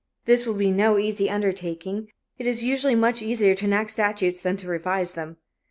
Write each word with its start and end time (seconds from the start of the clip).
This 0.25 0.47
will 0.47 0.55
be 0.55 0.71
no 0.71 0.97
easy 0.97 1.29
undertaking; 1.29 2.07
it 2.39 2.47
is 2.47 2.63
usually 2.63 2.95
much 2.95 3.21
easier 3.21 3.53
to 3.53 3.65
enact 3.65 3.91
statutes 3.91 4.41
than 4.41 4.57
to 4.57 4.67
revise 4.67 5.13
them. 5.13 5.37